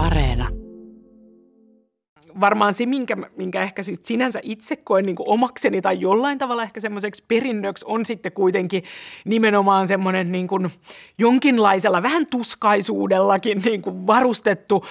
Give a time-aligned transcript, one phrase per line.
[0.00, 0.48] Areena.
[2.40, 6.80] Varmaan se, minkä, minkä ehkä sit sinänsä itse koen niin omakseni tai jollain tavalla ehkä
[6.80, 8.82] semmoiseksi perinnöksi on sitten kuitenkin
[9.24, 10.48] nimenomaan semmoinen niin
[11.18, 14.84] jonkinlaisella vähän tuskaisuudellakin niin varustettu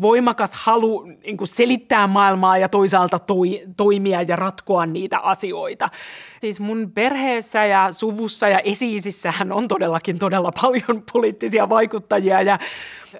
[0.00, 5.90] voimakas halu niin kuin selittää maailmaa ja toisaalta toi, toimia ja ratkoa niitä asioita.
[6.40, 12.58] Siis mun perheessä ja suvussa ja esiisissähän on todellakin todella paljon poliittisia vaikuttajia ja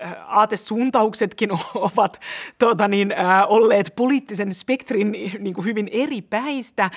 [0.02, 1.50] äh, aatesuuntauksetkin
[1.92, 2.20] ovat
[2.58, 6.90] tuota niin, äh, olleet poliittisen spektrin niin kuin hyvin eri päistä.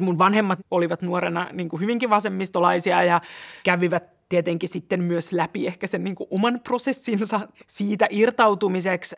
[0.00, 3.20] Mun vanhemmat olivat nuorena niin kuin hyvinkin vasemmistolaisia ja
[3.64, 9.16] kävivät tietenkin sitten myös läpi ehkä sen niin kuin oman prosessinsa siitä irtautumiseksi.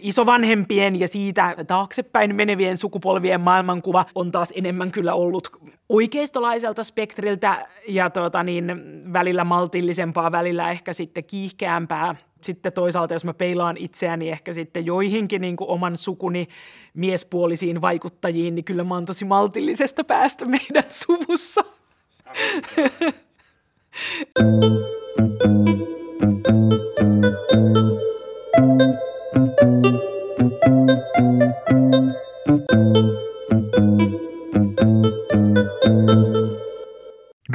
[0.00, 5.48] Isovanhempien ja siitä taaksepäin menevien sukupolvien maailmankuva on taas enemmän kyllä ollut
[5.88, 8.72] oikeistolaiselta spektriltä ja tuota niin,
[9.12, 12.14] välillä maltillisempaa, välillä ehkä sitten kiihkeämpää.
[12.44, 16.48] Sitten toisaalta, jos mä peilaan itseäni ehkä sitten joihinkin niin kuin oman sukuni
[16.94, 21.64] miespuolisiin vaikuttajiin, niin kyllä mä oon tosi maltillisesta päästä meidän suvussa.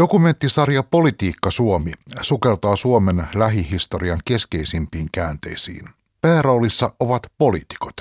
[0.07, 1.91] Dokumenttisarja Politiikka Suomi
[2.21, 5.85] sukeltaa Suomen lähihistorian keskeisimpiin käänteisiin.
[6.21, 7.93] Pääroolissa ovat poliitikot.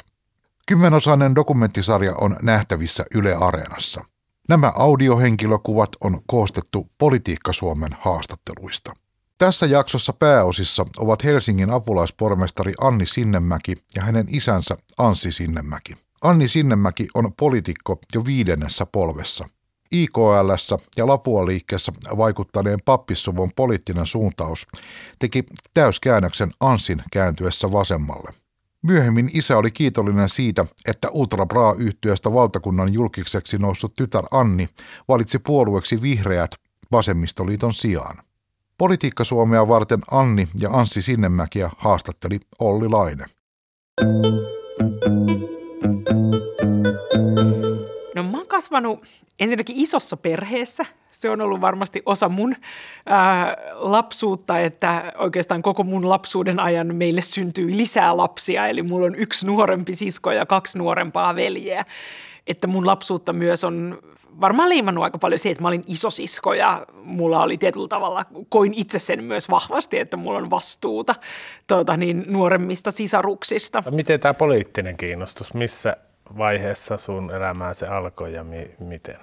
[0.66, 4.04] Kymmenosainen dokumenttisarja on nähtävissä Yle Areenassa–
[4.48, 8.92] Nämä audiohenkilökuvat on koostettu Politiikka Suomen haastatteluista.
[9.38, 15.94] Tässä jaksossa pääosissa ovat Helsingin apulaispormestari Anni Sinnemäki ja hänen isänsä Anssi Sinnemäki.
[16.22, 19.48] Anni Sinnemäki on poliitikko jo viidennessä polvessa.
[19.92, 20.50] IKL
[20.96, 24.66] ja Lapua-liikkeessä vaikuttaneen pappissuvun poliittinen suuntaus
[25.18, 28.30] teki täyskäännöksen Ansin kääntyessä vasemmalle–
[28.86, 34.68] Myöhemmin isä oli kiitollinen siitä, että Ultra bra yhtiöstä valtakunnan julkiseksi noussut tytär Anni
[35.08, 36.50] valitsi puolueeksi vihreät
[36.92, 38.16] vasemmistoliiton sijaan.
[38.78, 43.24] Politiikka Suomea varten Anni ja Anssi Sinnemäkiä haastatteli Olli Laine.
[44.02, 44.06] Mä
[46.10, 46.45] oon
[48.56, 49.04] kasvanut
[49.38, 52.56] ensinnäkin isossa perheessä, se on ollut varmasti osa mun
[53.06, 58.66] ää, lapsuutta, että oikeastaan koko mun lapsuuden ajan meille syntyy lisää lapsia.
[58.66, 61.84] Eli mulla on yksi nuorempi sisko ja kaksi nuorempaa veljeä.
[62.46, 63.98] Että mun lapsuutta myös on
[64.40, 68.74] varmaan liimannut aika paljon se, että mä olin isosisko ja mulla oli tietyllä tavalla, koin
[68.74, 71.14] itse sen myös vahvasti, että mulla on vastuuta
[71.66, 73.82] tuota, niin, nuoremmista sisaruksista.
[73.90, 75.96] Miten tämä poliittinen kiinnostus, missä
[76.38, 79.16] vaiheessa sun elämää se alkoi ja mi- miten?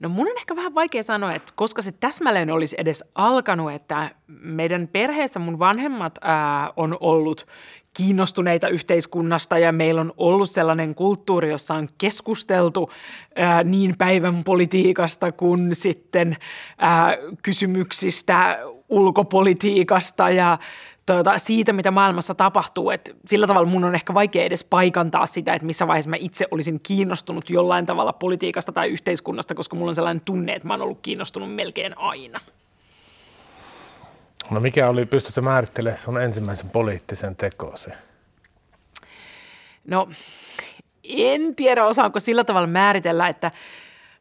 [0.00, 4.10] No mun on ehkä vähän vaikea sanoa, että koska se täsmälleen olisi edes alkanut, että
[4.26, 7.46] meidän perheessä mun vanhemmat ää, on ollut
[7.94, 12.90] kiinnostuneita yhteiskunnasta ja meillä on ollut sellainen kulttuuri, jossa on keskusteltu
[13.36, 16.36] ää, niin päivän politiikasta kuin sitten
[16.78, 20.58] ää, kysymyksistä ulkopolitiikasta ja
[21.14, 22.90] tuota, siitä, mitä maailmassa tapahtuu.
[22.90, 26.46] Et sillä tavalla mun on ehkä vaikea edes paikantaa sitä, että missä vaiheessa mä itse
[26.50, 30.82] olisin kiinnostunut jollain tavalla politiikasta tai yhteiskunnasta, koska mulla on sellainen tunne, että mä oon
[30.82, 32.40] ollut kiinnostunut melkein aina.
[34.50, 37.90] No mikä oli, pystytkö määrittelemään sun ensimmäisen poliittisen tekosi?
[39.86, 40.08] No
[41.04, 43.50] en tiedä, osaanko sillä tavalla määritellä, että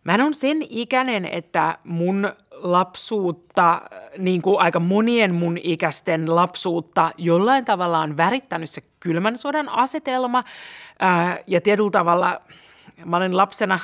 [0.04, 3.82] mä on sen ikäinen, että mun lapsuutta,
[4.18, 10.44] niin kuin aika monien mun ikäisten lapsuutta, jollain tavalla on värittänyt se kylmän sodan asetelma.
[11.00, 12.42] Ää, ja tietyllä tavalla
[13.06, 13.80] mä olen lapsena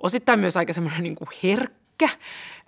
[0.00, 2.08] osittain myös aika semmoinen niin herkkä.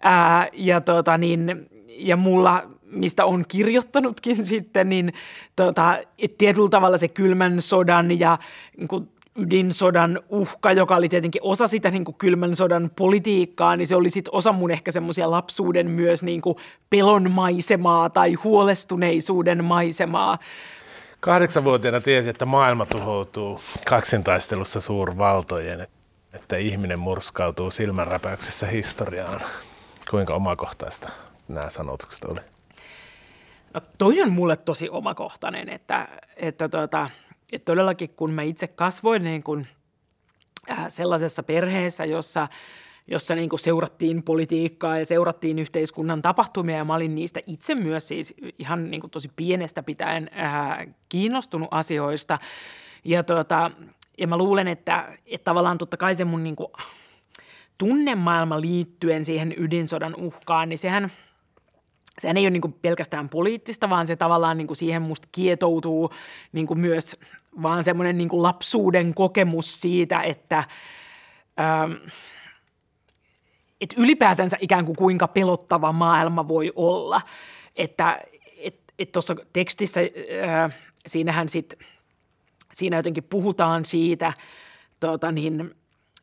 [0.01, 5.13] Ää, ja, tota, niin, ja mulla, mistä on kirjoittanutkin sitten, niin
[5.57, 5.99] tota,
[6.39, 8.39] tietyllä tavalla se kylmän sodan ja
[8.77, 13.87] niin kuin, ydinsodan uhka, joka oli tietenkin osa sitä niin kuin kylmän sodan politiikkaa, niin
[13.87, 16.57] se oli sitten osa mun ehkä semmoisia lapsuuden myös niin kuin
[16.91, 20.39] pelon maisemaa tai huolestuneisuuden maisemaa.
[21.21, 25.87] Kahdeksanvuotiaana tiesi, että maailma tuhoutuu kaksintaistelussa suurvaltojen,
[26.35, 29.41] että ihminen murskautuu silmänräpäyksessä historiaan.
[30.11, 31.09] Kuinka omakohtaista
[31.49, 32.41] nämä sanotukset oli?
[33.75, 37.11] No toi on mulle tosi omakohtainen, että, että tuota,
[37.53, 39.67] että todellakin kun mä itse kasvoin niin kun,
[40.71, 42.49] äh, sellaisessa perheessä, jossa,
[43.07, 48.35] jossa niin seurattiin politiikkaa ja seurattiin yhteiskunnan tapahtumia ja mä olin niistä itse myös siis
[48.59, 52.39] ihan niin tosi pienestä pitäen äh, kiinnostunut asioista.
[53.05, 53.71] Ja, tuota,
[54.19, 56.73] ja mä luulen, että, että tavallaan totta kai se mun niin kuin,
[57.79, 61.11] tunnemaailma liittyen siihen ydinsodan uhkaan, niin sehän–
[62.19, 66.11] sehän ei ole niin pelkästään poliittista, vaan se tavallaan niin siihen musta kietoutuu
[66.53, 67.17] niin myös
[67.63, 70.65] vaan semmoinen niin kuin lapsuuden kokemus siitä, että,
[71.61, 71.93] ähm,
[73.81, 77.21] että ylipäätänsä ikään kuin kuinka pelottava maailma voi olla.
[77.77, 78.23] Että
[79.13, 80.75] tuossa et tekstissä, äh,
[81.07, 81.79] siinähän sit,
[82.73, 84.33] siinä jotenkin puhutaan siitä,
[85.01, 85.75] tota niin,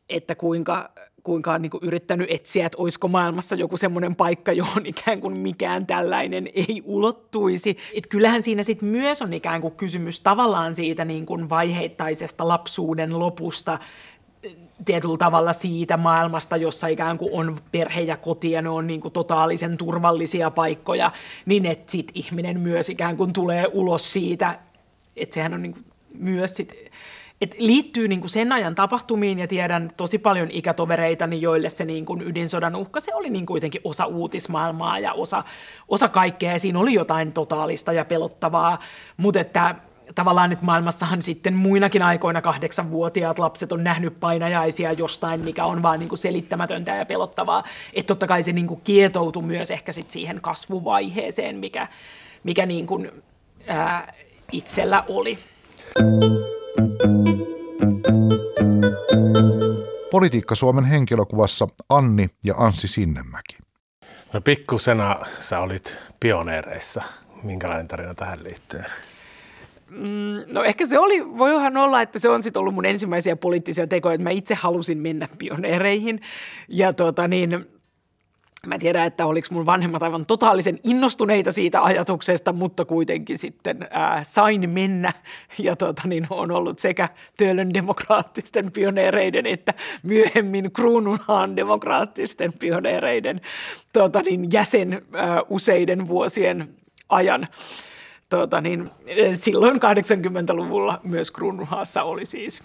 [0.08, 0.90] että kuinka
[1.24, 5.40] kuinka on niin kuin yrittänyt etsiä, että olisiko maailmassa joku semmoinen paikka, johon ikään kuin
[5.40, 7.76] mikään tällainen ei ulottuisi.
[7.94, 13.18] Et kyllähän siinä sitten myös on ikään kuin kysymys tavallaan siitä niin kuin vaiheittaisesta lapsuuden
[13.18, 13.78] lopusta,
[14.84, 19.00] tietyllä tavalla siitä maailmasta, jossa ikään kuin on perhe ja koti ja ne on niin
[19.00, 21.10] kuin totaalisen turvallisia paikkoja,
[21.46, 24.58] niin että sitten ihminen myös ikään kuin tulee ulos siitä,
[25.16, 25.84] että sehän on niin kuin
[26.14, 26.90] myös sit
[27.40, 32.06] et liittyy niin kuin sen ajan tapahtumiin ja tiedän tosi paljon ikätovereitani, joille se niin
[32.06, 35.44] kuin ydinsodan uhka, se oli niin kuitenkin osa uutismaailmaa ja osa,
[35.88, 38.78] osa kaikkea ja siinä oli jotain totaalista ja pelottavaa,
[39.16, 39.74] mutta että
[40.14, 45.98] tavallaan nyt maailmassahan sitten muinakin aikoina kahdeksanvuotiaat lapset on nähnyt painajaisia jostain, mikä on vaan
[45.98, 47.64] niin kuin selittämätöntä ja pelottavaa.
[47.94, 51.88] Että totta kai se niin kuin kietoutui myös ehkä sit siihen kasvuvaiheeseen, mikä,
[52.44, 53.10] mikä niin kuin,
[53.66, 54.12] ää,
[54.52, 55.38] itsellä oli.
[60.10, 63.56] Politiikka Suomen henkilökuvassa Anni ja Anssi Sinnemäki.
[64.32, 67.02] No pikkusena sä olit pioneereissa.
[67.42, 68.82] Minkälainen tarina tähän liittyy?
[69.90, 73.86] Mm, no ehkä se oli, voihan olla, että se on sitten ollut mun ensimmäisiä poliittisia
[73.86, 76.20] tekoja, että mä itse halusin mennä pioneereihin.
[76.68, 77.66] Ja tota niin,
[78.66, 83.88] Mä en tiedä, että oliko mun vanhemmat aivan totaalisen innostuneita siitä ajatuksesta, mutta kuitenkin sitten
[83.90, 85.12] ää, sain mennä
[85.58, 93.40] ja tota, niin on ollut sekä Töölön demokraattisten pioneereiden että myöhemmin Kruununhaan demokraattisten pioneereiden
[93.92, 96.68] tota, niin jäsen ää, useiden vuosien
[97.08, 97.48] ajan.
[98.28, 98.90] Tota, niin,
[99.34, 102.62] silloin 80-luvulla myös Kruununhaassa oli siis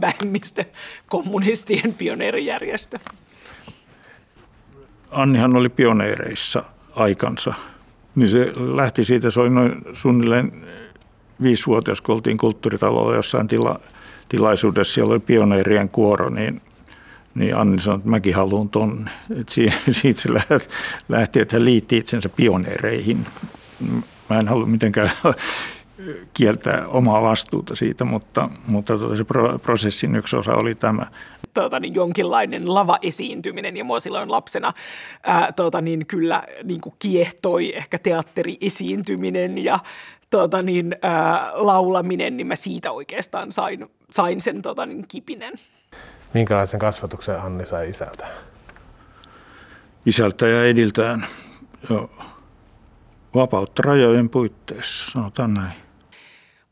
[0.00, 0.64] vähemmistö
[1.08, 2.98] kommunistien pioneerijärjestö.
[5.10, 6.62] Annihan oli pioneereissa
[6.94, 7.54] aikansa,
[8.14, 10.52] niin se lähti siitä, se oli noin suunnilleen
[11.42, 13.80] viisivuotias, kun oltiin kulttuuritalolla jossain tila,
[14.28, 16.62] tilaisuudessa, siellä oli pioneerien kuoro, niin,
[17.34, 19.10] niin Anni sanoi, että mäkin haluan tonne.
[19.40, 19.48] Et
[19.90, 20.28] siitä, se
[21.08, 23.26] lähti, että hän liitti itsensä pioneereihin.
[24.30, 25.10] Mä en halua mitenkään
[26.34, 29.24] kieltää omaa vastuuta siitä, mutta, mutta tuota, se
[29.62, 31.06] prosessin yksi osa oli tämä
[31.54, 34.72] tuota, niin jonkinlainen lava-esiintyminen ja mua silloin lapsena
[35.22, 39.78] ää, tuota, niin kyllä niin kuin kiehtoi ehkä teatteriesiintyminen ja
[40.30, 45.52] tuota, niin, ää, laulaminen, niin mä siitä oikeastaan sain, sain sen tuota, niin kipinen.
[46.34, 48.26] Minkälaisen kasvatuksen Anni sai isältä?
[50.06, 51.26] Isältä ja ediltään
[51.90, 52.10] jo
[53.34, 55.87] vapautta rajojen puitteissa, sanotaan näin.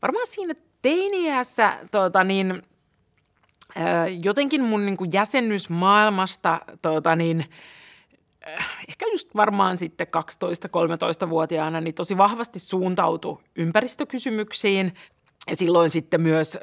[0.01, 2.61] Varmaan siinä teiniässä tuota, niin,
[4.23, 7.45] jotenkin mun niin kuin jäsennys maailmasta, tota niin,
[8.89, 14.93] ehkä just varmaan sitten 12-13-vuotiaana, niin tosi vahvasti suuntautui ympäristökysymyksiin.
[15.49, 16.57] Ja silloin sitten myös,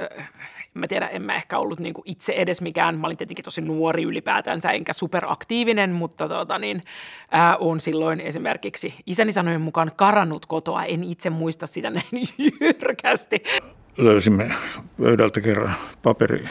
[0.75, 3.61] mä tiedän, en mä ehkä ollut niin kuin itse edes mikään, mä olin tietenkin tosi
[3.61, 6.83] nuori ylipäätänsä, enkä superaktiivinen, mutta tota niin,
[7.31, 12.29] ää, on silloin esimerkiksi isäni sanojen mukaan karannut kotoa, en itse muista sitä näin
[12.61, 13.43] jyrkästi.
[13.97, 14.51] Löysimme
[15.03, 16.49] pöydältä kerran paperi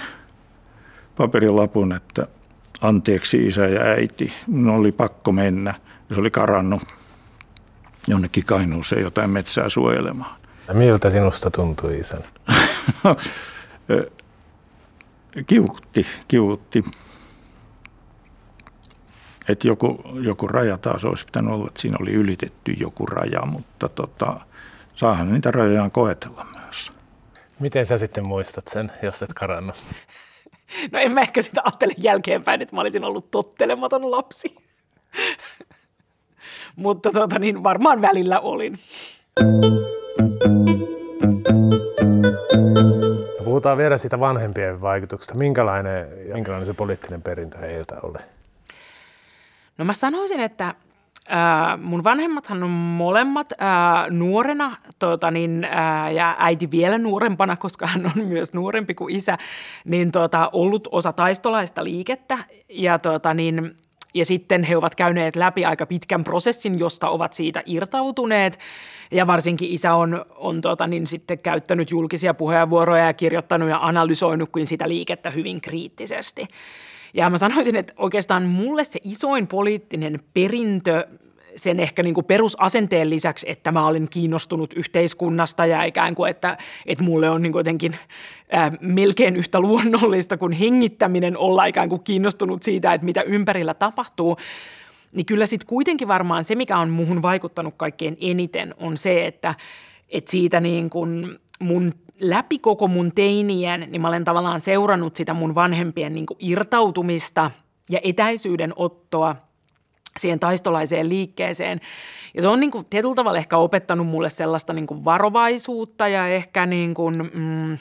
[1.16, 2.28] paperilapun, että
[2.82, 5.74] anteeksi isä ja äiti, minun oli pakko mennä.
[6.14, 6.82] Se oli karannut
[8.08, 10.36] jonnekin Kainuuseen jotain metsää suojelemaan.
[10.74, 12.24] Miltä sinusta tuntui isän?
[15.48, 16.84] kiukutti, kiukutti.
[19.50, 23.90] Että joku, joku raja taas olisi pitänyt olla, että siinä oli ylitetty joku raja, mutta
[23.90, 24.40] tota,
[24.96, 26.92] saahan niitä rajojaan koetella myös.
[27.60, 29.76] Miten sä sitten muistat sen, jos et karannut?
[30.92, 34.56] No en mä ehkä sitä ajattele jälkeenpäin, että mä olisin ollut tottelematon lapsi.
[36.76, 38.80] Mutta tota, niin varmaan välillä olin.
[43.64, 45.36] Puhutaan vielä siitä vanhempien vaikutuksesta.
[45.36, 48.18] Minkälainen, minkälainen se poliittinen perintö heiltä oli?
[49.78, 50.76] No mä sanoisin, että
[51.32, 57.88] Äh, mun vanhemmathan on molemmat äh, nuorena tota niin, äh, ja äiti vielä nuorempana, koska
[57.88, 59.38] hän on myös nuorempi kuin isä,
[59.86, 62.38] niin tota, ollut osa taistolaista liikettä
[62.70, 63.78] ja, tota niin,
[64.14, 68.60] ja sitten he ovat käyneet läpi aika pitkän prosessin, josta ovat siitä irtautuneet.
[69.12, 74.50] Ja varsinkin isä on, on tota, niin sitten käyttänyt julkisia puheenvuoroja ja kirjoittanut ja analysoinut
[74.50, 76.48] kuin sitä liikettä hyvin kriittisesti.
[77.14, 81.08] Ja mä sanoisin, että oikeastaan mulle se isoin poliittinen perintö
[81.56, 86.58] sen ehkä niin kuin perusasenteen lisäksi, että mä olin kiinnostunut yhteiskunnasta ja ikään kuin, että,
[86.86, 87.96] että mulle on niin kuin jotenkin
[88.52, 94.38] ää, melkein yhtä luonnollista kuin hengittäminen olla ikään kuin kiinnostunut siitä, että mitä ympärillä tapahtuu,
[95.12, 99.56] niin kyllä sitten kuitenkin varmaan se, mikä on muuhun vaikuttanut kaikkein eniten, on se, että,
[100.10, 105.34] että siitä niin kuin mun läpi koko mun teinien, niin mä olen tavallaan seurannut sitä
[105.34, 107.52] mun vanhempien niin kuin irtautumista
[107.90, 109.36] ja etäisyyden ottoa
[110.20, 111.82] siihen taistolaiseen liikkeeseen.
[112.34, 116.28] Ja se on niin kuin tietyllä tavalla ehkä opettanut mulle sellaista niin kuin varovaisuutta ja
[116.28, 117.78] ehkä niin kuin, mm,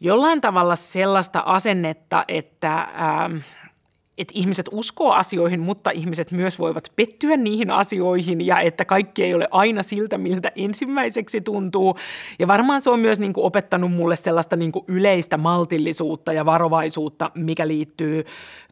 [0.00, 2.88] jollain tavalla sellaista asennetta, että...
[3.00, 3.36] Ähm,
[4.18, 9.34] että ihmiset uskoo asioihin, mutta ihmiset myös voivat pettyä niihin asioihin ja että kaikki ei
[9.34, 11.98] ole aina siltä, miltä ensimmäiseksi tuntuu.
[12.38, 16.46] Ja varmaan se on myös niin kuin opettanut mulle sellaista niin kuin yleistä maltillisuutta ja
[16.46, 18.24] varovaisuutta, mikä liittyy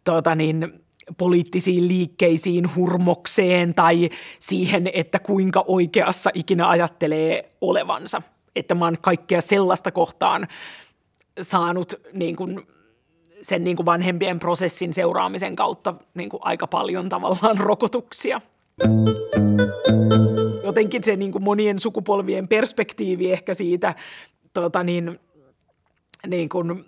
[0.04, 0.72] tuota niin,
[1.18, 8.22] poliittisiin liikkeisiin, hurmokseen tai siihen, että kuinka oikeassa ikinä ajattelee olevansa.
[8.56, 10.48] Että mä oon kaikkea sellaista kohtaan
[11.40, 12.66] saanut niin kuin
[13.42, 18.40] sen niin kuin vanhempien prosessin seuraamisen kautta niin kuin aika paljon tavallaan rokotuksia.
[20.64, 23.94] Jotenkin se niin kuin monien sukupolvien perspektiivi ehkä siitä
[24.54, 25.20] tota niin,
[26.26, 26.84] niin kuin,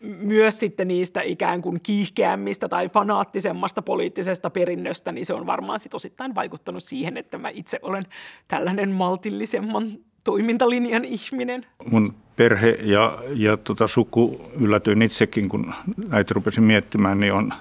[0.00, 5.94] myös sitten niistä ikään kuin kiihkeämmistä tai fanaattisemmasta poliittisesta perinnöstä, niin se on varmaan sit
[5.94, 8.04] osittain vaikuttanut siihen, että mä itse olen
[8.48, 9.88] tällainen maltillisemman
[10.24, 11.66] toimintalinjan ihminen.
[11.90, 15.74] Mun perhe ja, ja tota suku yllätyin itsekin, kun
[16.08, 17.52] näitä rupesin miettimään, niin on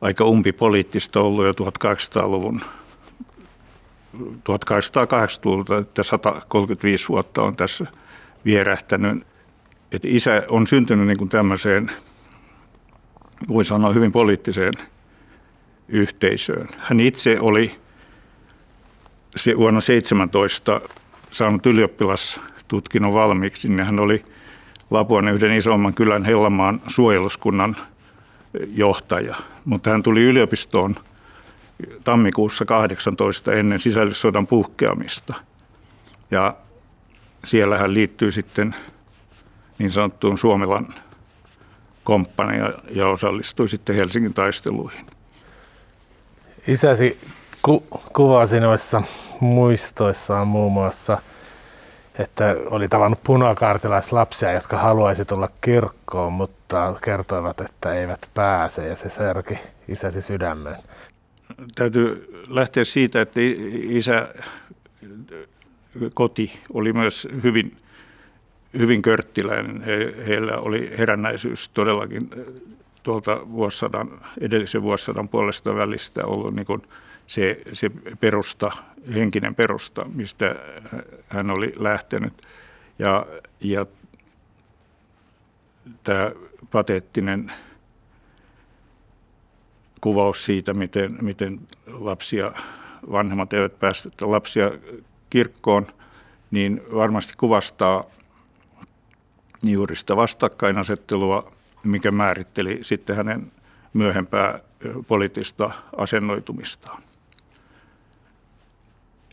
[0.00, 2.60] aika umpipoliittista ollut jo 1800-luvun
[4.16, 7.86] 1880-luvulta, että 135 vuotta on tässä
[8.44, 9.29] vierähtänyt.
[9.92, 11.90] Että isä on syntynyt niin kuin tämmöiseen,
[13.48, 14.72] voi sanoa hyvin poliittiseen
[15.88, 16.68] yhteisöön.
[16.78, 17.80] Hän itse oli
[19.36, 20.80] se vuonna 17
[21.32, 24.24] saanut ylioppilastutkinnon valmiiksi, niin hän oli
[24.90, 27.76] Lapuan yhden isomman kylän Hellamaan suojeluskunnan
[28.72, 29.36] johtaja.
[29.64, 30.96] Mutta hän tuli yliopistoon
[32.04, 35.34] tammikuussa 18 ennen sisällissodan puhkeamista.
[36.30, 36.56] Ja
[37.44, 38.74] siellä hän liittyy sitten
[39.80, 40.94] niin sanottuun Suomelan
[42.04, 45.06] komppaniin ja osallistui sitten Helsingin taisteluihin.
[46.66, 47.18] Isäsi
[47.62, 49.02] ku- kuvasi noissa
[49.40, 51.18] muistoissaan muun muassa,
[52.18, 59.08] että oli tavannut punakaartilaislapsia, jotka haluaisi tulla kirkkoon, mutta kertoivat, että eivät pääse ja se
[59.08, 59.58] särki
[59.88, 60.76] isäsi sydämen.
[61.74, 63.40] Täytyy lähteä siitä, että
[63.88, 64.28] isä
[66.14, 67.76] koti oli myös hyvin,
[68.78, 69.82] hyvin körttiläinen.
[69.82, 72.30] He, heillä oli herännäisyys todellakin
[73.02, 76.82] tuolta vuosisadan, edellisen vuosisadan puolesta välistä ollut niin kuin
[77.26, 78.72] se, se perusta,
[79.14, 80.56] henkinen perusta, mistä
[81.28, 82.46] hän oli lähtenyt.
[82.98, 83.26] Ja,
[83.60, 83.86] ja
[86.04, 86.32] tämä
[86.70, 87.52] pateettinen
[90.00, 92.52] kuvaus siitä, miten, miten lapsia,
[93.10, 94.70] vanhemmat eivät päästä lapsia
[95.30, 95.86] kirkkoon,
[96.50, 98.04] niin varmasti kuvastaa
[99.62, 101.52] juuri sitä vastakkainasettelua,
[101.84, 103.52] mikä määritteli sitten hänen
[103.92, 104.60] myöhempää
[105.06, 107.02] poliittista asennoitumistaan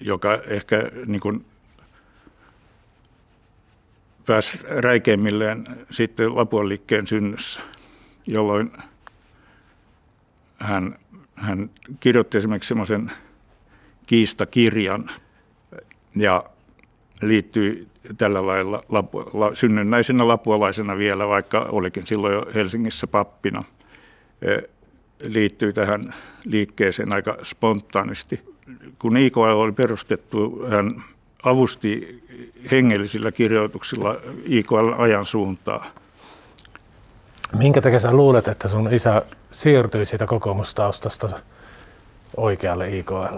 [0.01, 1.45] joka ehkä niin kuin
[4.25, 7.59] pääsi räikeimmilleen sitten Lapuan liikkeen synnyssä,
[8.27, 8.71] jolloin
[10.59, 10.99] hän,
[11.35, 11.69] hän
[11.99, 13.11] kirjoitti esimerkiksi semmoisen
[14.07, 15.11] kiistakirjan
[16.15, 16.43] ja
[17.21, 23.63] liittyi tällä lailla lapu, la, synnynnäisenä lapualaisena vielä, vaikka olikin silloin jo Helsingissä pappina,
[25.23, 26.13] liittyy tähän
[26.45, 28.57] liikkeeseen aika spontaanisti
[28.99, 31.03] kun IKL oli perustettu, hän
[31.43, 32.23] avusti
[32.71, 35.85] hengellisillä kirjoituksilla IKL ajan suuntaa.
[37.57, 39.21] Minkä takia sä luulet, että sun isä
[39.51, 41.29] siirtyi siitä kokoomustaustasta
[42.37, 43.37] oikealle IKL?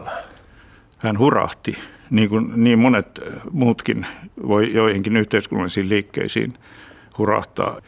[1.00, 1.78] Hän hurahti,
[2.10, 3.20] niin kuin niin monet
[3.52, 4.06] muutkin
[4.48, 6.54] voi joihinkin yhteiskunnallisiin liikkeisiin
[7.18, 7.82] hurahtaa.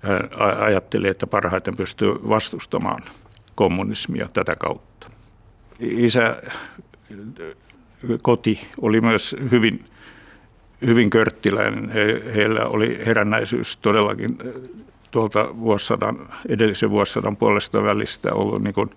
[0.00, 3.02] Hän ajatteli, että parhaiten pystyy vastustamaan
[3.54, 4.90] kommunismia tätä kautta
[5.80, 6.42] isä
[8.22, 9.84] koti oli myös hyvin,
[10.86, 11.90] hyvin körttiläinen.
[11.90, 14.38] He, heillä oli herännäisyys todellakin
[15.10, 18.90] tuolta vuosisadan, edellisen vuosisadan puolesta välistä ollut niin kuin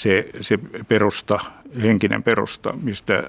[0.00, 1.40] se, se perusta,
[1.82, 3.22] henkinen perusta, mistä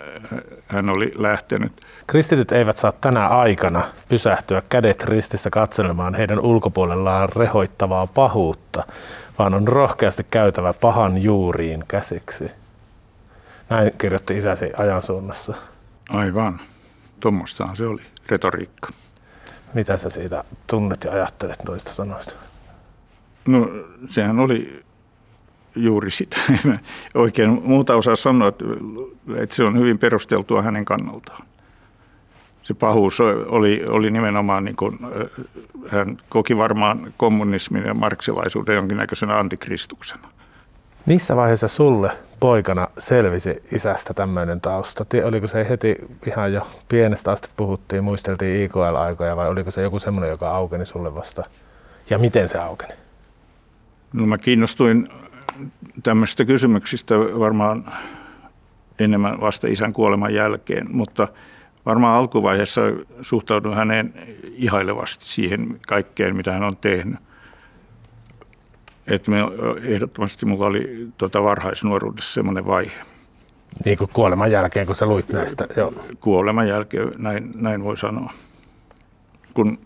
[0.68, 1.82] hän oli lähtenyt.
[2.08, 8.84] Kristityt eivät saa tänä aikana pysähtyä kädet ristissä katselemaan heidän ulkopuolellaan rehoittavaa pahuutta,
[9.40, 12.52] vaan on rohkeasti käytävä pahan juuriin käsiksi.
[13.70, 15.54] Näin kirjoitti isäsi ajansuunnassa.
[16.10, 16.62] Aivan.
[17.20, 18.90] Tuommoistahan se oli, retoriikka.
[19.74, 22.34] Mitä sä siitä tunnet ja ajattelet toista sanoista?
[23.48, 23.70] No
[24.10, 24.84] sehän oli
[25.76, 26.38] juuri sitä.
[26.50, 26.80] En
[27.14, 28.66] oikein muuta osaa sanoa, että,
[29.36, 31.46] että se on hyvin perusteltua hänen kannaltaan.
[32.64, 35.00] Se pahuus oli, oli nimenomaan, niin kuin,
[35.88, 40.28] hän koki varmaan kommunismin ja marksilaisuuden jonkinnäköisenä antikristuksena.
[41.06, 45.06] Missä vaiheessa sulle poikana selvisi isästä tämmöinen tausta?
[45.26, 45.96] Oliko se heti
[46.28, 51.16] ihan jo pienestä asti puhuttiin, muisteltiin IKL-aikoja vai oliko se joku semmoinen, joka aukeni sulle
[51.16, 51.44] vasta?
[52.10, 52.94] Ja miten se aukeni?
[54.14, 55.10] No mä kiinnostuin
[56.04, 57.86] tämmöistä kysymyksistä varmaan
[59.00, 61.28] enemmän vasta isän kuoleman jälkeen, mutta
[61.86, 62.82] varmaan alkuvaiheessa
[63.22, 67.20] suhtaudun häneen ihailevasti siihen kaikkeen, mitä hän on tehnyt.
[69.08, 69.38] Että me,
[69.84, 73.02] ehdottomasti mulla oli tuota varhaisnuoruudessa semmoinen vaihe.
[73.86, 75.68] Niin kuin kuoleman jälkeen, kun sä luit näistä?
[75.78, 75.94] Joo.
[76.20, 78.34] Kuoleman jälkeen, näin, näin voi sanoa.
[79.54, 79.80] Kun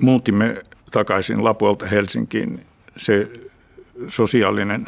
[0.00, 0.54] muutimme
[0.90, 3.30] takaisin Lapuolta Helsinkiin, se
[4.08, 4.86] sosiaalinen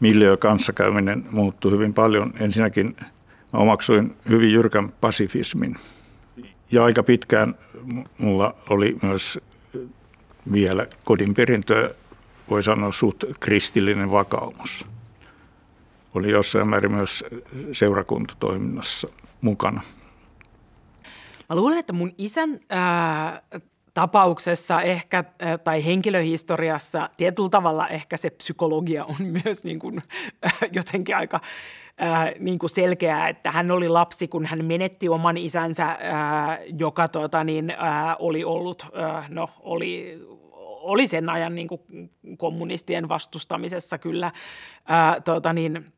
[0.00, 2.32] miljöö kanssakäyminen muuttui hyvin paljon.
[2.40, 2.96] Ensinnäkin
[3.52, 5.76] mä omaksuin hyvin jyrkän pasifismin.
[6.70, 7.54] Ja aika pitkään
[8.18, 9.38] mulla oli myös
[10.52, 11.90] vielä kodin perintöä,
[12.50, 14.86] voi sanoa suht kristillinen vakaumus.
[16.14, 17.24] Oli jossain määrin myös
[17.72, 19.08] seurakuntatoiminnassa
[19.40, 19.80] mukana.
[21.48, 23.42] Mä luulen, että mun isän ää,
[23.94, 25.24] tapauksessa ehkä,
[25.64, 30.02] tai henkilöhistoriassa tietyllä tavalla ehkä se psykologia on myös niin kuin,
[30.72, 31.40] jotenkin aika
[32.38, 35.98] niin kuin selkeää, että hän oli lapsi, kun hän menetti oman isänsä,
[36.78, 37.74] joka tota, niin,
[38.18, 38.86] oli ollut,
[39.28, 40.18] no oli,
[40.62, 41.80] oli sen ajan niin kuin
[42.38, 44.32] kommunistien vastustamisessa kyllä
[45.24, 45.92] tota, niin,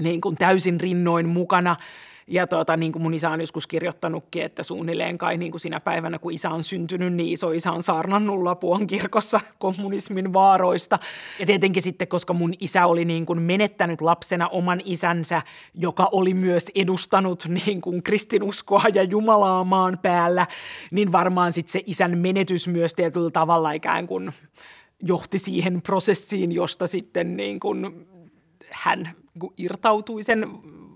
[0.00, 1.76] niin kuin täysin rinnoin mukana–
[2.30, 5.80] ja tuota, niin kuin mun isä on joskus kirjoittanutkin, että suunnilleen kai niin kuin sinä
[5.80, 10.98] päivänä, kun isä on syntynyt, niin iso isä on saarnannut Lapuan kirkossa kommunismin vaaroista.
[11.38, 15.42] Ja tietenkin sitten, koska mun isä oli niin kuin menettänyt lapsena oman isänsä,
[15.74, 20.46] joka oli myös edustanut niin kuin kristinuskoa ja Jumalaa maan päällä,
[20.90, 24.32] niin varmaan sitten se isän menetys myös tietyllä tavalla ikään kuin
[25.02, 28.06] johti siihen prosessiin, josta sitten niin kuin
[28.70, 29.10] hän
[29.56, 30.48] irtautui sen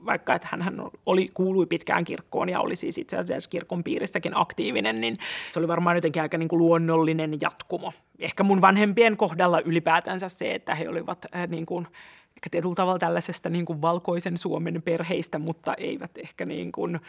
[0.07, 5.01] vaikka että hän oli, kuului pitkään kirkkoon ja oli siis itse asiassa kirkon piirissäkin aktiivinen,
[5.01, 5.17] niin
[5.51, 7.93] se oli varmaan jotenkin aika niin kuin luonnollinen jatkumo.
[8.19, 11.87] Ehkä mun vanhempien kohdalla ylipäätänsä se, että he olivat äh, niin kuin,
[12.37, 17.01] ehkä tietyllä tavalla tällaisesta niin kuin valkoisen Suomen perheistä, mutta eivät ehkä niin kuin,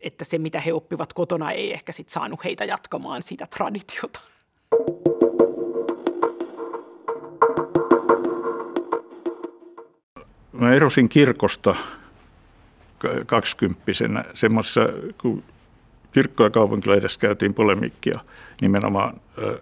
[0.00, 4.20] että se mitä he oppivat kotona ei ehkä sit saanut heitä jatkamaan sitä traditiota.
[10.52, 11.76] Mä erosin kirkosta
[13.26, 14.24] kaksikymppisenä.
[14.34, 14.80] Semmoisessa,
[15.20, 15.42] kun
[16.12, 18.20] kirkko- ja kaupunkilehdessä käytiin polemiikkia
[18.60, 19.60] nimenomaan ö,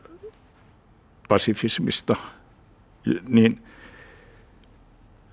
[1.29, 2.17] pasifismista,
[3.29, 3.63] niin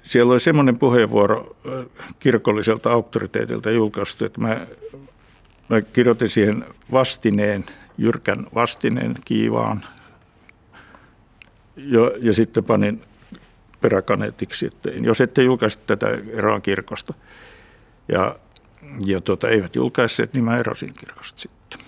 [0.03, 1.55] siellä oli semmoinen puheenvuoro
[2.19, 4.67] kirkolliselta auktoriteetilta julkaistu, että mä,
[5.69, 7.65] mä kirjoitin siihen vastineen,
[7.97, 9.85] jyrkän vastineen kiivaan,
[11.75, 13.01] ja, ja sitten panin
[13.81, 17.13] peräkaneetiksi, että jos ette julkaisi tätä eroan kirkosta,
[18.07, 18.35] ja,
[19.05, 21.79] ja tuota, eivät julkaisseet, niin mä erosin kirkosta sitten.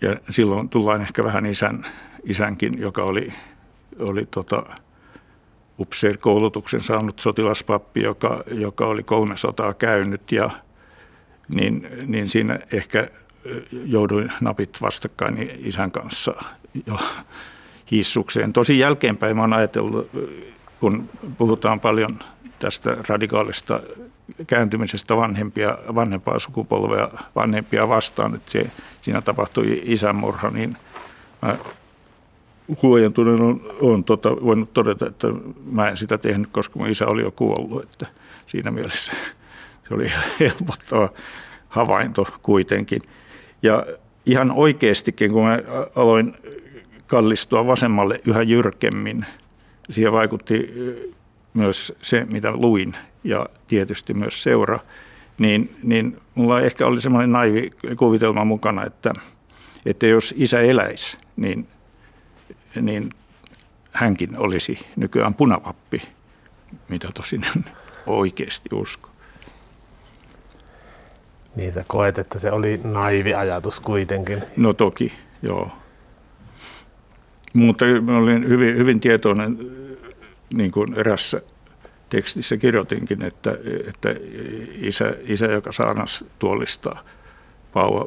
[0.00, 1.86] Ja silloin tullaan ehkä vähän isän,
[2.24, 3.32] isänkin, joka oli,
[3.98, 4.62] oli tota,
[5.78, 10.50] upseer-koulutuksen saanut sotilaspappi, joka, joka oli kolme sotaa käynyt ja
[11.48, 13.06] niin, niin siinä ehkä
[13.72, 16.34] jouduin napit vastakkain isän kanssa
[16.86, 16.98] jo
[17.90, 18.52] hissukseen.
[18.52, 20.10] Tosi jälkeenpäin mä oon ajatellut,
[20.80, 22.18] kun puhutaan paljon
[22.58, 23.80] tästä radikaalista
[24.46, 28.70] kääntymisestä vanhempia, vanhempaa sukupolvea vanhempia vastaan, että se,
[29.02, 30.76] siinä tapahtui isänmurha, niin
[31.42, 31.56] mä
[32.82, 35.26] huojentuneen on, on tota, voinut todeta, että
[35.64, 38.06] mä en sitä tehnyt, koska mun isä oli jo kuollut, että
[38.46, 39.12] siinä mielessä
[39.88, 41.08] se oli helpottava
[41.68, 43.02] havainto kuitenkin.
[43.62, 43.86] Ja
[44.26, 45.58] ihan oikeastikin, kun mä
[45.96, 46.34] aloin
[47.06, 49.26] kallistua vasemmalle yhä jyrkemmin,
[49.90, 50.74] siihen vaikutti
[51.54, 54.78] myös se, mitä luin ja tietysti myös seura,
[55.38, 59.12] niin, niin mulla ehkä oli semmoinen naivi kuvitelma mukana, että,
[59.86, 61.68] että jos isä eläisi, niin,
[62.80, 63.10] niin
[63.92, 66.02] hänkin olisi nykyään punavappi,
[66.88, 67.46] mitä tosin
[68.06, 69.08] oikeasti usko.
[71.56, 74.42] Niin sä koet, että se oli naivi ajatus kuitenkin.
[74.56, 75.12] No toki,
[75.42, 75.70] joo.
[77.52, 79.58] Mutta mä olin hyvin, hyvin tietoinen
[80.54, 81.40] niin kuin erässä
[82.08, 83.50] tekstissä kirjoitinkin, että,
[83.88, 84.14] että
[84.74, 87.02] isä, isä, joka saanas tuollistaa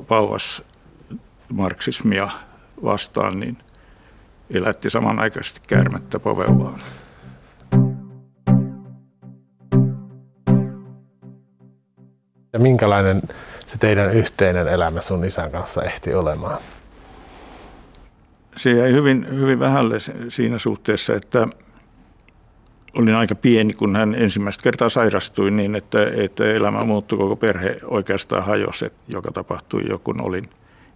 [0.08, 0.64] pauvas
[1.50, 2.30] marksismia
[2.84, 3.58] vastaan, niin
[4.50, 6.82] elätti samanaikaisesti käärmettä povellaan.
[12.54, 13.22] Ja minkälainen
[13.68, 16.62] se teidän yhteinen elämä sun isän kanssa ehti olemaan?
[18.58, 19.98] Se jäi hyvin, hyvin vähälle
[20.30, 21.48] siinä suhteessa, että
[22.96, 27.78] olin aika pieni, kun hän ensimmäistä kertaa sairastui niin, että, että elämä muuttui, koko perhe
[27.84, 30.50] oikeastaan hajosi, joka tapahtui jo kun olin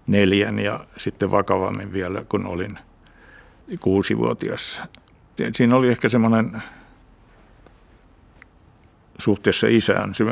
[0.08, 2.80] neljän ja sitten vakavammin vielä, kun olin
[3.80, 4.82] kuusivuotias.
[5.54, 6.62] Siinä oli ehkä semmoinen
[9.18, 10.24] suhteessa isään se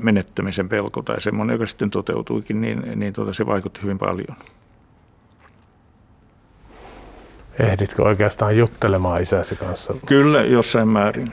[0.00, 4.36] menettämisen pelko tai semmoinen, joka sitten toteutuikin, niin, niin tuota, se vaikutti hyvin paljon.
[7.62, 9.94] Ehditkö oikeastaan juttelemaan isäsi kanssa?
[10.06, 11.32] Kyllä, jossain määrin.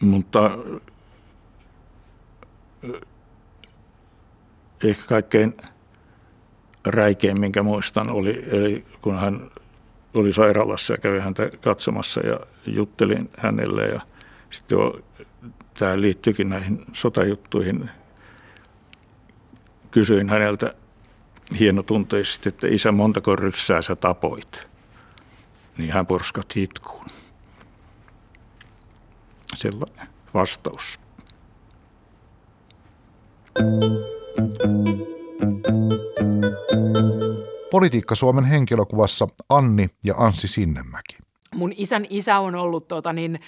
[0.00, 0.58] Mutta
[4.84, 5.56] ehkä kaikkein
[6.86, 9.50] räikein, minkä muistan, oli, eli kun hän
[10.14, 14.00] oli sairaalassa ja kävi häntä katsomassa ja juttelin hänelle ja–
[14.50, 15.00] sitten jo,
[15.78, 17.90] tämä liittyykin näihin sotajuttuihin.
[19.90, 20.70] Kysyin häneltä
[21.58, 24.66] hienotunteisesti, että isä montako ryssää sä tapoit.
[25.78, 27.06] Niin hän porskatti itkuun.
[29.54, 31.00] Sellainen vastaus.
[37.70, 41.16] Politiikka Suomen henkilökuvassa Anni ja Anssi Sinnemäki.
[41.54, 43.38] Mun isän isä on ollut tota niin,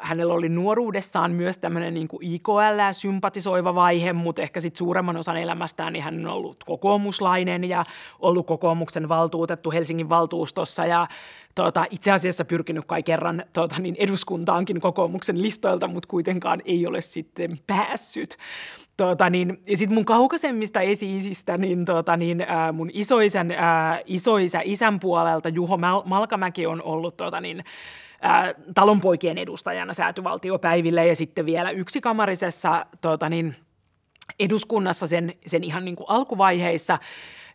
[0.00, 5.92] Hänellä oli nuoruudessaan myös tämmöinen niin IKL sympatisoiva vaihe, mutta ehkä sitten suuremman osan elämästään
[5.92, 7.84] niin hän on ollut kokoomuslainen ja
[8.18, 11.06] ollut kokoomuksen valtuutettu Helsingin valtuustossa ja
[11.54, 17.00] tuota, itse asiassa pyrkinyt kai kerran tuota, niin eduskuntaankin kokoomuksen listoilta, mutta kuitenkaan ei ole
[17.00, 18.36] sitten päässyt.
[18.96, 24.60] Tuota, niin, ja sitten mun kaukaisemmista esi-isistä, niin, tuota, niin ää, mun isoisän, ää, isoisä
[24.64, 27.64] isän puolelta Juho Mal- Malkamäki on ollut tuota, niin,
[28.74, 33.56] talonpoikien edustajana säätyvaltiopäiville ja sitten vielä yksikamarisessa tota niin,
[34.40, 36.98] eduskunnassa sen, sen ihan niin kuin alkuvaiheissa.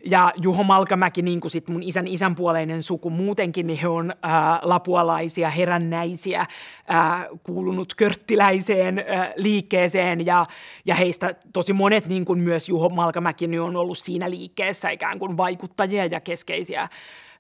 [0.06, 4.60] Ja Juho Malkamäki, niin kuin sit mun isän isänpuoleinen suku muutenkin, niin he on ää,
[4.64, 6.46] lapualaisia, herännäisiä,
[6.88, 10.46] ää, kuulunut körttiläiseen ää, liikkeeseen ja,
[10.86, 15.20] ja heistä tosi monet, niin kuin myös Juho Malkamäki, niin on ollut siinä liikkeessä ikään
[15.20, 16.90] kuin vaikuttajia ja keskeisiä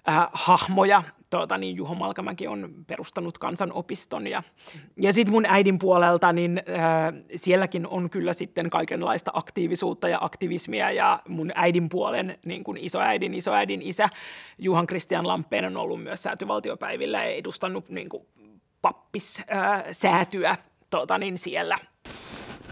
[0.06, 4.28] ää, hahmoja tuota, niin Juho Malkamäki on perustanut kansanopiston.
[4.28, 4.44] Ja,
[5.02, 10.92] ja sitten mun äidin puolelta, niin äh, sielläkin on kyllä sitten kaikenlaista aktiivisuutta ja aktivismia.
[10.92, 14.10] Ja mun äidin puolen, niin kuin isoäidin, isoäidin isä
[14.58, 18.28] Juhan Christian Lampeen on ollut myös säätyvaltiopäivillä ja edustanut niin kuin
[18.82, 20.60] pappissäätyä äh,
[20.90, 21.78] tuota, niin siellä.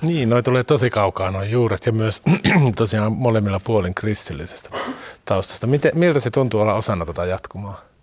[0.02, 2.22] Niin, noi tulee tosi kaukaa noin juuret ja myös
[2.76, 4.70] tosiaan molemmilla puolin kristillisestä
[5.26, 5.68] taustasta.
[5.68, 7.95] Miten, miltä se tuntuu olla osana tätä jatkumaa?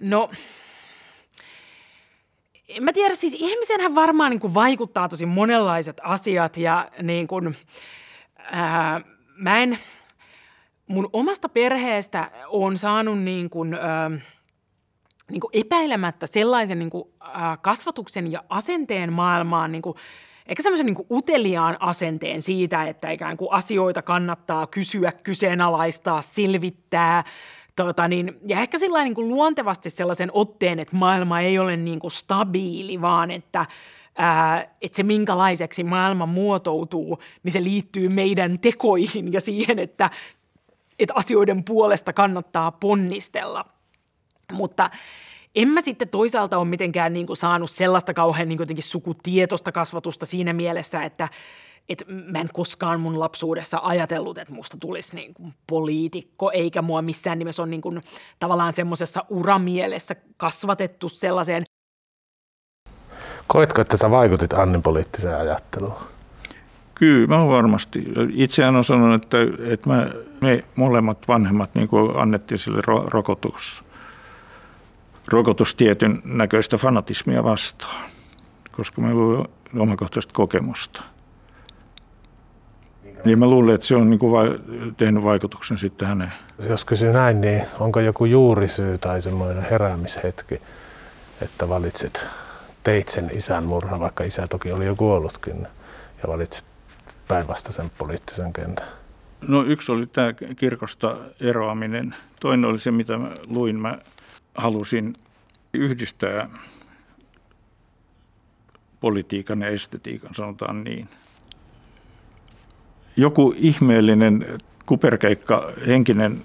[0.00, 0.30] No,
[2.68, 7.56] en mä tiedä, siis ihmisenhän varmaan niin kuin vaikuttaa tosi monenlaiset asiat ja niin kuin,
[8.38, 9.00] ää,
[9.36, 9.78] mä en,
[10.86, 14.10] mun omasta perheestä on saanut niin kuin, ää,
[15.30, 19.96] niin kuin epäilemättä sellaisen niin kuin, ää, kasvatuksen ja asenteen maailmaan, niin kuin,
[20.46, 27.24] ehkä semmoisen niin uteliaan asenteen siitä, että ikään kuin asioita kannattaa kysyä, kyseenalaistaa, silvittää–
[27.76, 31.98] Tota niin, ja ehkä sillä niin kuin luontevasti sellaisen otteen, että maailma ei ole niin
[31.98, 33.66] kuin stabiili, vaan että,
[34.16, 40.10] ää, että se minkälaiseksi maailma muotoutuu, niin se liittyy meidän tekoihin ja siihen, että,
[40.98, 43.64] että asioiden puolesta kannattaa ponnistella.
[44.52, 44.90] Mutta
[45.54, 50.26] en mä sitten toisaalta ole mitenkään niin kuin saanut sellaista kauhean niin kuin sukutietosta kasvatusta
[50.26, 51.28] siinä mielessä, että,
[51.88, 57.02] että mä en koskaan mun lapsuudessa ajatellut, että musta tulisi niin kuin poliitikko, eikä mua
[57.02, 58.00] missään nimessä ole niin kuin
[58.38, 61.64] tavallaan semmoisessa uramielessä kasvatettu sellaiseen.
[63.46, 65.94] Koetko, että sä vaikutit Annin poliittiseen ajatteluun?
[66.94, 68.04] Kyllä, mä varmasti.
[68.32, 69.38] Itseään on sanonut, että,
[69.72, 73.84] että mä, me molemmat vanhemmat niin kuin annettiin sille ro- rokotus,
[75.32, 78.10] rokotustietin näköistä fanatismia vastaan,
[78.72, 79.44] koska meillä oli
[79.78, 81.02] omakohtaista kokemusta–
[83.26, 84.58] niin mä luulen, että se on niin kuin vai,
[84.96, 86.32] tehnyt vaikutuksen sitten häneen.
[86.58, 90.60] Jos kysyy näin, niin onko joku juurisyy tai semmoinen heräämishetki,
[91.42, 92.24] että valitsit,
[92.82, 95.66] teit sen isän murhan, vaikka isä toki oli jo kuollutkin,
[96.22, 96.64] ja valitsit
[97.28, 98.86] päinvastaisen poliittisen kentän?
[99.48, 102.14] No yksi oli tämä kirkosta eroaminen.
[102.40, 103.80] Toinen oli se, mitä mä luin.
[103.80, 103.98] Mä
[104.54, 105.14] halusin
[105.72, 106.48] yhdistää
[109.00, 111.08] politiikan ja estetiikan, sanotaan niin.
[113.16, 116.44] Joku ihmeellinen kuperkeikka, henkinen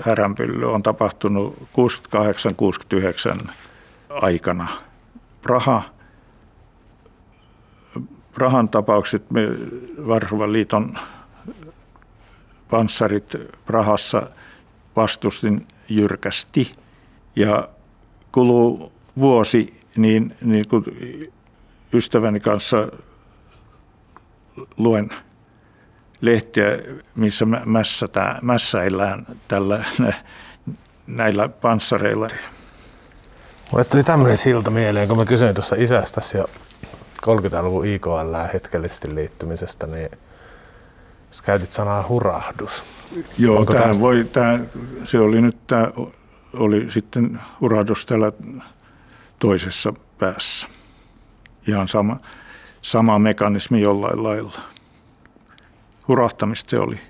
[0.00, 1.68] häränpylly on tapahtunut
[3.44, 3.48] 68-69
[4.10, 4.68] aikana.
[5.42, 5.82] Praha,
[8.32, 9.40] Prahan tapaukset, me
[10.06, 10.98] Varsovan liiton
[12.70, 14.30] panssarit Prahassa
[14.96, 16.72] vastustin jyrkästi.
[17.36, 17.68] Ja
[18.32, 20.84] kuluu vuosi, niin, niin kun
[21.92, 22.88] ystäväni kanssa
[24.76, 25.10] luen
[26.20, 26.66] lehtiä,
[27.14, 29.84] missä mässätään, mässäillään tällä,
[31.06, 32.28] näillä panssareilla.
[33.72, 36.44] Mulle tuli tämmöinen silta mieleen, kun mä kysyin tuossa isästäsi ja
[37.26, 40.10] 30-luvun IKL hetkellisesti liittymisestä, niin
[41.30, 42.84] sä käytit sanaa hurahdus.
[43.38, 44.58] Joo, tämä voi, tämä,
[45.04, 45.88] se oli nyt tämä,
[46.52, 48.32] oli sitten hurahdus täällä
[49.38, 50.66] toisessa päässä.
[51.66, 52.16] Ihan sama,
[52.82, 54.60] sama mekanismi jollain lailla.
[56.08, 57.00] Hurahtamista se oli.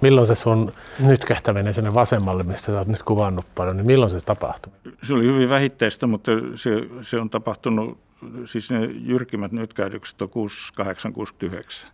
[0.00, 4.20] Milloin se sun nytkähtäminen sinne vasemmalle, mistä sä oot nyt kuvannut paljon, niin milloin se
[4.20, 4.72] tapahtui?
[5.02, 6.70] Se oli hyvin vähitteistä, mutta se,
[7.02, 7.98] se on tapahtunut,
[8.44, 11.90] siis ne jyrkimmät nytkähdykset on 68, 69.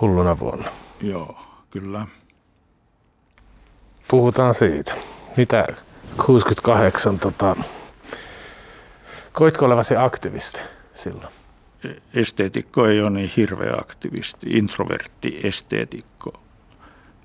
[0.00, 0.70] Hulluna vuonna.
[1.02, 1.38] Joo,
[1.70, 2.06] kyllä.
[4.08, 4.94] Puhutaan siitä.
[5.36, 5.66] Mitä
[6.26, 7.56] 68, tota,
[9.32, 10.60] koitko olevasi aktivisti
[10.94, 11.35] silloin?
[12.14, 16.40] Esteetikko ei ole niin hirveä aktivisti, introvertti esteetikko,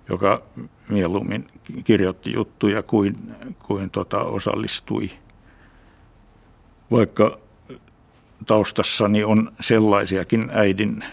[0.10, 0.42] joka
[0.90, 1.48] mieluummin
[1.84, 3.18] kirjoitti juttuja kuin,
[3.60, 5.10] kuin tota osallistui.
[6.92, 7.40] Vaikka
[8.46, 11.04] taustassani on sellaisiakin äidin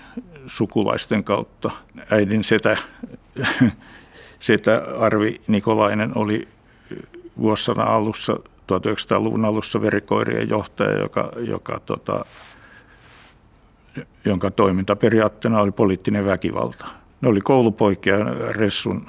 [0.46, 1.70] sukulaisten kautta.
[2.10, 2.76] Äidin setä,
[4.40, 6.48] setä Arvi Nikolainen oli
[7.38, 8.32] vuosina alussa,
[8.72, 12.24] 1900-luvun alussa verikoirien johtaja, joka, joka tota,
[14.24, 16.86] jonka toimintaperiaatteena oli poliittinen väkivalta.
[17.20, 18.16] Ne oli koulupoikia
[18.50, 19.06] Ressun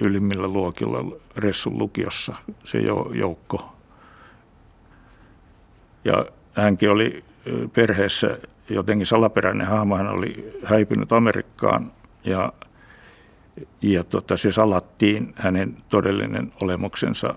[0.00, 2.78] ylimmillä luokilla Ressun lukiossa, se
[3.14, 3.72] joukko.
[6.04, 7.24] Ja hänkin oli
[7.72, 8.38] perheessä
[8.70, 9.96] jotenkin salaperäinen hahmo.
[9.96, 11.92] Hän oli häipynyt Amerikkaan
[12.24, 12.52] ja,
[13.82, 17.34] ja tota, se salattiin hänen todellinen olemuksensa,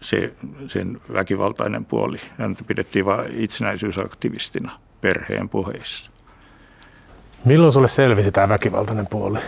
[0.00, 0.34] se,
[0.66, 2.18] sen väkivaltainen puoli.
[2.38, 6.10] Hän pidettiin vain itsenäisyysaktivistina perheen puheissa.
[7.44, 9.38] Milloin sulle selvisi tämä väkivaltainen puoli?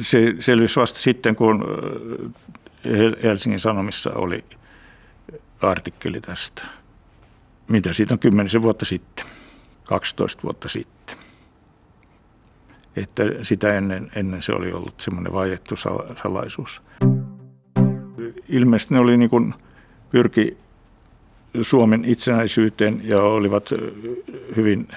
[0.00, 1.64] Se selvisi vasta sitten, kun
[2.86, 4.44] äh, Helsingin Sanomissa oli
[5.62, 6.62] artikkeli tästä.
[7.68, 9.24] Mitä siitä on kymmenisen vuotta sitten?
[9.84, 11.16] 12 vuotta sitten.
[12.96, 15.74] Että sitä ennen, ennen se oli ollut semmoinen vaiettu
[16.22, 16.82] salaisuus.
[18.48, 19.54] Ilmeisesti ne oli niin kuin
[20.10, 20.56] pyrki
[21.62, 23.70] Suomen itsenäisyyteen ja olivat
[24.56, 24.88] hyvin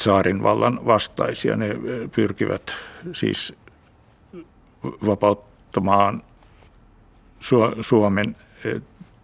[0.00, 1.56] saarin vallan vastaisia.
[1.56, 1.68] Ne
[2.14, 2.74] pyrkivät
[3.12, 3.54] siis
[5.06, 6.22] vapauttamaan
[7.80, 8.36] Suomen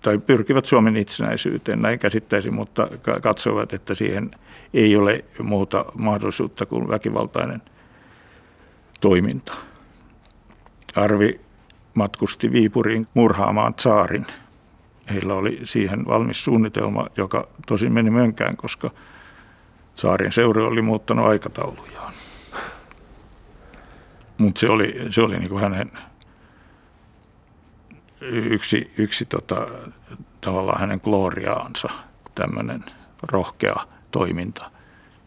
[0.02, 2.88] tai pyrkivät Suomen itsenäisyyteen, näin käsittäisin, mutta
[3.22, 4.30] katsovat, että siihen
[4.74, 7.62] ei ole muuta mahdollisuutta kuin väkivaltainen
[9.00, 9.54] toiminta.
[10.96, 11.40] Arvi
[11.94, 14.26] matkusti Viipuriin murhaamaan saarin.
[15.10, 18.90] Heillä oli siihen valmis suunnitelma, joka tosin meni mönkään, koska
[19.94, 22.12] saarin seura oli muuttanut aikataulujaan.
[24.38, 25.90] Mutta se oli, se oli niin kuin hänen
[28.20, 29.66] yksi, yksi tota,
[30.40, 31.88] tavallaan hänen gloriaansa,
[32.34, 32.84] tämmöinen
[33.32, 33.76] rohkea
[34.10, 34.70] toiminta.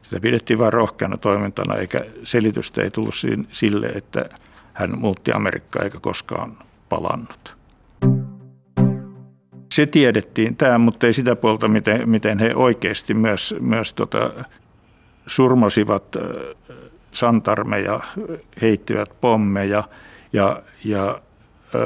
[0.03, 3.15] Sitä pidettiin vain rohkeana toimintana, eikä selitystä ei tullut
[3.51, 4.29] sille, että
[4.73, 6.57] hän muutti Amerikkaa eikä koskaan
[6.89, 7.62] palannut.
[9.73, 14.31] Se tiedettiin tämä, mutta ei sitä puolta, miten, miten he oikeasti myös, myös tota,
[15.25, 16.03] surmasivat
[17.11, 17.99] santarmeja,
[18.61, 19.83] heittivät pommeja
[20.33, 21.21] ja, ja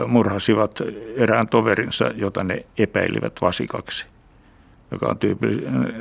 [0.08, 0.82] murhasivat
[1.15, 4.06] erään toverinsa, jota ne epäilivät vasikaksi,
[4.91, 5.93] joka on tyypillinen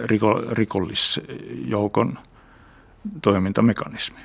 [0.53, 2.19] rikollisjoukon
[3.23, 4.19] toimintamekanismi.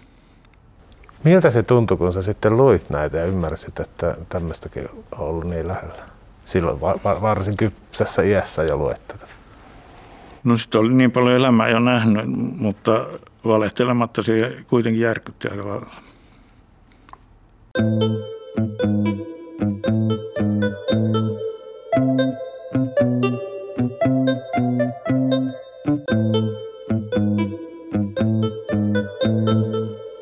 [1.23, 5.67] Miltä se tuntui, kun sä sitten luit näitä ja ymmärsit, että tämmöistäkin on ollut niin
[5.67, 6.10] lähellä?
[6.51, 6.81] Silloin
[7.21, 9.27] varsin kypsässä iässä jo luet tätä.
[10.43, 12.25] No sitten oli niin paljon elämää jo nähnyt,
[12.57, 13.05] mutta
[13.45, 15.91] valehtelematta se kuitenkin järkytti aika lailla.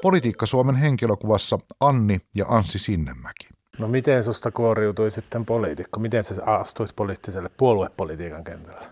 [0.02, 3.49] Politiikka Suomen henkilökuvassa Anni ja Anssi Sinnemäki.
[3.80, 6.00] No miten susta kuoriutui sitten poliitikko?
[6.00, 8.86] Miten se astuisi poliittiselle puoluepolitiikan kentälle?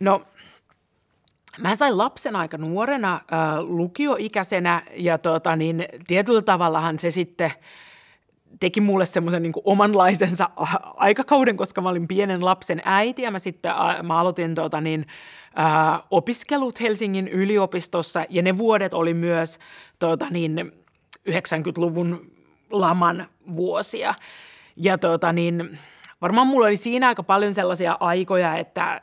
[0.00, 0.22] No
[1.58, 7.52] Mä sain lapsen aika nuorena äh, lukioikäisenä ja tota, niin, tietyllä tavallahan se sitten
[8.60, 10.50] teki mulle semmoisen niin omanlaisensa
[10.96, 15.04] aikakauden, koska mä olin pienen lapsen äiti ja mä sitten mä aloitin tota, niin,
[16.10, 19.58] opiskelut Helsingin yliopistossa ja ne vuodet oli myös
[19.98, 20.72] tota, niin,
[21.30, 22.35] 90-luvun
[22.70, 23.26] laman
[23.56, 24.14] vuosia.
[24.76, 25.78] Ja tota, niin,
[26.20, 29.00] varmaan mulla oli siinä aika paljon sellaisia aikoja, että,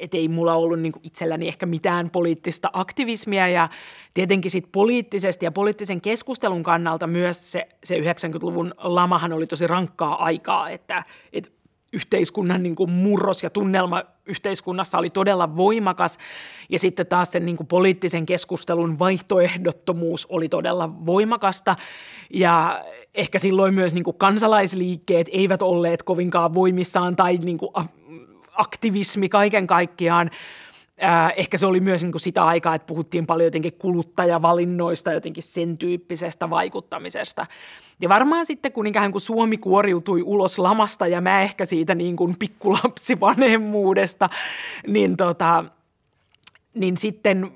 [0.00, 3.68] et ei mulla ollut niin itselläni ehkä mitään poliittista aktivismia ja
[4.14, 10.24] tietenkin sit poliittisesti ja poliittisen keskustelun kannalta myös se, se 90-luvun lamahan oli tosi rankkaa
[10.24, 11.50] aikaa, että, että
[11.96, 16.18] yhteiskunnan niin kuin murros ja tunnelma yhteiskunnassa oli todella voimakas
[16.68, 21.76] ja sitten taas sen niin kuin poliittisen keskustelun vaihtoehdottomuus oli todella voimakasta
[22.30, 27.70] ja ehkä silloin myös niin kuin kansalaisliikkeet eivät olleet kovinkaan voimissaan tai niin kuin
[28.52, 30.30] aktivismi kaiken kaikkiaan.
[31.36, 35.78] Ehkä se oli myös niin kuin sitä aikaa, että puhuttiin paljon jotenkin kuluttajavalinnoista, jotenkin sen
[35.78, 37.46] tyyppisestä vaikuttamisesta.
[38.00, 42.16] Ja varmaan sitten, kun ikään kuin Suomi kuoriutui ulos lamasta ja mä ehkä siitä niin
[42.16, 44.30] kuin pikkulapsivanhemmuudesta,
[44.86, 45.64] niin, tota,
[46.74, 47.50] niin sitten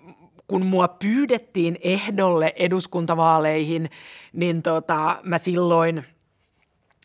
[0.46, 3.90] kun mua pyydettiin ehdolle eduskuntavaaleihin,
[4.32, 6.04] niin tota, mä silloin–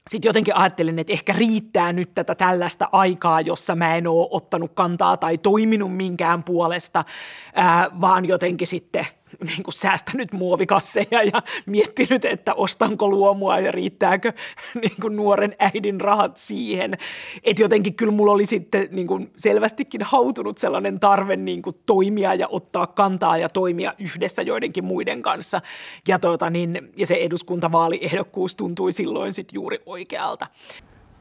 [0.10, 4.72] sitten jotenkin ajattelin, että ehkä riittää nyt tätä tällaista aikaa, jossa mä en ole ottanut
[4.74, 7.06] kantaa tai toiminut minkään puolesta,
[7.54, 9.06] ää, vaan jotenkin sitten–
[9.48, 14.34] niin kuin säästänyt muovikasseja ja miettinyt, että ostanko luomua ja riittääkö
[14.82, 16.98] niin kuin nuoren äidin rahat siihen.
[17.43, 22.34] Että jotenkin kyllä mulla oli sitten niin kuin selvästikin hautunut sellainen tarve niin kuin toimia
[22.34, 25.62] ja ottaa kantaa ja toimia yhdessä joidenkin muiden kanssa.
[26.08, 30.48] Ja, tuota, niin, ja se eduskuntavaaliehdokkuus tuntui silloin sitten juuri oikealta.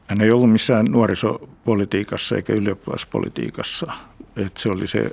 [0.07, 3.93] Hän ei ollut missään nuorisopolitiikassa eikä ylioppilaspolitiikassa.
[4.35, 5.11] Että se oli se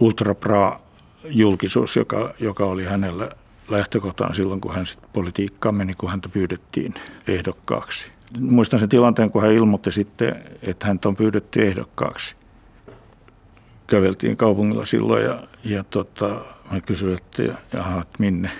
[0.00, 0.80] ultrapra
[1.24, 3.30] julkisuus, joka, joka oli hänellä
[3.68, 6.94] lähtökohtaan silloin, kun hän sitten politiikkaan meni, kun häntä pyydettiin
[7.28, 8.06] ehdokkaaksi.
[8.40, 12.36] Muistan sen tilanteen, kun hän ilmoitti sitten, että hän on pyydetty ehdokkaaksi.
[13.86, 16.28] Käveltiin kaupungilla silloin ja, ja tota,
[16.70, 18.50] mä kysyin, että, jaha, että minne.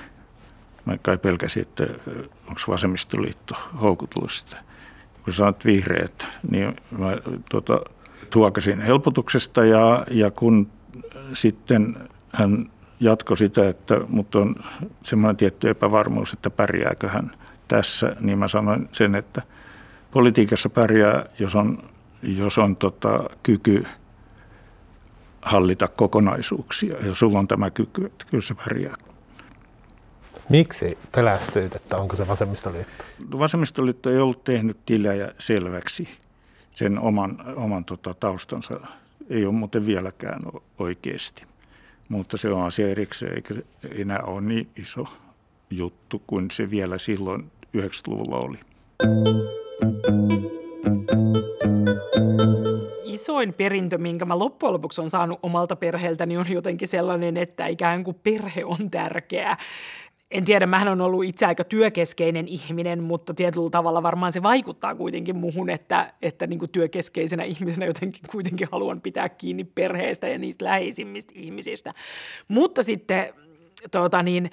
[0.84, 1.86] Mä kai pelkäsin, että
[2.48, 4.56] onko vasemmistoliitto houkutellut sitä.
[5.24, 7.16] Kun sanoit vihreät, niin mä
[7.50, 7.80] tota,
[8.86, 10.70] helpotuksesta ja, ja kun
[11.34, 11.96] sitten
[12.34, 12.70] hän
[13.00, 14.56] jatkoi sitä, että mutta on
[15.02, 17.36] semmoinen tietty epävarmuus, että pärjääkö hän
[17.68, 19.42] tässä, niin mä sanoin sen, että
[20.10, 21.90] politiikassa pärjää, jos on,
[22.22, 23.86] jos on tota, kyky
[25.42, 27.06] hallita kokonaisuuksia.
[27.06, 28.96] Ja sulla on tämä kyky, että kyllä se pärjää.
[30.48, 33.04] Miksi pelästyit, että onko se vasemmistoliitto?
[33.38, 36.08] Vasemmistoliitto ei ollut tehnyt tilejä selväksi
[36.72, 38.80] sen oman, oman tota, taustansa.
[39.30, 40.42] Ei ole muuten vieläkään
[40.78, 41.44] oikeasti
[42.08, 43.54] mutta se on asia erikseen, eikä
[43.98, 45.06] enää ole niin iso
[45.70, 48.58] juttu kuin se vielä silloin 90-luvulla oli.
[53.04, 58.04] Isoin perintö, minkä mä loppujen lopuksi on saanut omalta perheeltäni, on jotenkin sellainen, että ikään
[58.04, 59.56] kuin perhe on tärkeä
[60.30, 64.94] en tiedä, mähän on ollut itse aika työkeskeinen ihminen, mutta tietyllä tavalla varmaan se vaikuttaa
[64.94, 70.38] kuitenkin muhun, että, että niin kuin työkeskeisenä ihmisenä jotenkin kuitenkin haluan pitää kiinni perheestä ja
[70.38, 71.94] niistä läheisimmistä ihmisistä.
[72.48, 73.34] Mutta sitten
[73.90, 74.50] tota niin,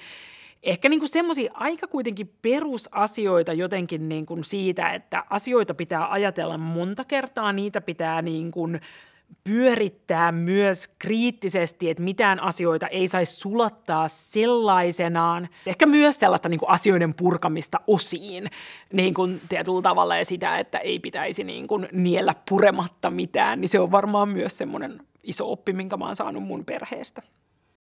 [0.62, 7.04] ehkä niin semmoisia aika kuitenkin perusasioita jotenkin niin kuin siitä, että asioita pitää ajatella monta
[7.04, 8.80] kertaa, niitä pitää niin kuin–
[9.44, 15.48] pyörittää myös kriittisesti, että mitään asioita ei saisi sulattaa sellaisenaan.
[15.66, 18.50] Ehkä myös sellaista niin kuin asioiden purkamista osiin
[18.92, 23.68] niin kuin tietyllä tavalla ja sitä, että ei pitäisi niin kuin niellä purematta mitään, niin
[23.68, 27.22] se on varmaan myös semmoinen iso oppi, minkä mä oon saanut mun perheestä.